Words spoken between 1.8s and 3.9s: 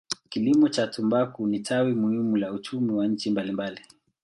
muhimu la uchumi kwa nchi mbalimbali.